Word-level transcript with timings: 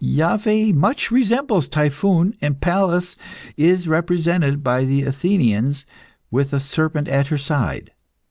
Iaveh 0.03 0.73
much 0.73 1.11
resembles 1.11 1.69
Typhoon, 1.69 2.35
and 2.41 2.59
Pallas 2.59 3.15
is 3.55 3.87
represented 3.87 4.63
by 4.63 4.83
the 4.83 5.03
Athenians 5.03 5.85
with 6.31 6.53
a 6.53 6.59
serpent 6.59 7.07
at 7.07 7.27
her 7.27 7.37
side. 7.37 7.91